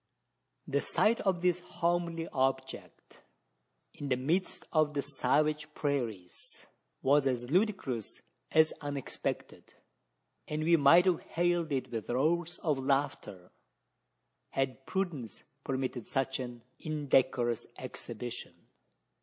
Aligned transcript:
The 0.67 0.81
sight 0.81 1.19
of 1.21 1.43
this 1.43 1.59
homely 1.59 2.27
object, 2.29 3.19
in 3.93 4.09
the 4.09 4.15
midst 4.17 4.65
of 4.73 4.95
the 4.95 5.03
savage 5.03 5.71
prairies, 5.75 6.65
was 7.03 7.27
as 7.27 7.51
ludicrous 7.51 8.23
as 8.51 8.73
unexpected; 8.81 9.75
and 10.47 10.63
we 10.63 10.75
might 10.75 11.05
have 11.05 11.21
hailed 11.21 11.71
it 11.71 11.91
with 11.91 12.09
roars 12.09 12.57
of 12.63 12.79
laughter, 12.79 13.51
had 14.49 14.87
prudence 14.87 15.43
permitted 15.63 16.07
such 16.07 16.39
an 16.39 16.63
indecorous 16.79 17.67
exhibition. 17.77 18.55